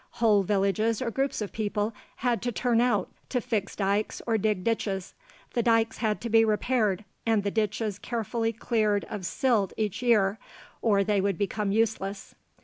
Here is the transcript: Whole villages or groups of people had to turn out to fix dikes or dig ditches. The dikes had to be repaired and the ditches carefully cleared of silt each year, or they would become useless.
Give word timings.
Whole 0.13 0.41
villages 0.41 0.99
or 0.99 1.11
groups 1.11 1.43
of 1.43 1.51
people 1.51 1.93
had 2.15 2.41
to 2.41 2.51
turn 2.51 2.81
out 2.81 3.11
to 3.29 3.39
fix 3.39 3.75
dikes 3.75 4.19
or 4.25 4.35
dig 4.35 4.63
ditches. 4.63 5.13
The 5.53 5.61
dikes 5.61 5.97
had 5.97 6.19
to 6.21 6.29
be 6.31 6.43
repaired 6.43 7.05
and 7.23 7.43
the 7.43 7.51
ditches 7.51 7.99
carefully 7.99 8.51
cleared 8.51 9.05
of 9.11 9.27
silt 9.27 9.73
each 9.77 10.01
year, 10.01 10.39
or 10.81 11.03
they 11.03 11.21
would 11.21 11.37
become 11.37 11.71
useless. 11.71 12.33